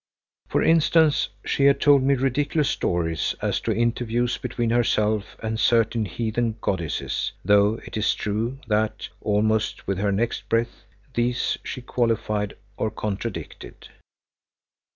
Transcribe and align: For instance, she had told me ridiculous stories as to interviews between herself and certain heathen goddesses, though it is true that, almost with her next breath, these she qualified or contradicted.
For 0.49 0.63
instance, 0.63 1.29
she 1.45 1.65
had 1.65 1.79
told 1.79 2.01
me 2.01 2.15
ridiculous 2.15 2.69
stories 2.69 3.35
as 3.39 3.59
to 3.59 3.71
interviews 3.71 4.39
between 4.39 4.71
herself 4.71 5.35
and 5.43 5.59
certain 5.59 6.05
heathen 6.05 6.55
goddesses, 6.59 7.33
though 7.45 7.75
it 7.85 7.95
is 7.95 8.15
true 8.15 8.57
that, 8.65 9.09
almost 9.21 9.85
with 9.85 9.99
her 9.99 10.11
next 10.11 10.49
breath, 10.49 10.85
these 11.13 11.59
she 11.63 11.83
qualified 11.83 12.55
or 12.77 12.89
contradicted. 12.89 13.89